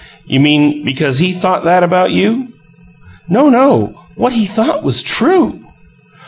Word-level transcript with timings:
"You 0.25 0.39
mean 0.39 0.83
because 0.83 1.19
he 1.19 1.31
thought 1.31 1.63
that 1.65 1.83
about 1.83 2.09
you?" 2.11 2.47
"No, 3.29 3.49
no! 3.49 3.93
What 4.15 4.33
he 4.33 4.47
thought 4.47 4.81
was 4.83 5.03
TRUE!" 5.03 5.63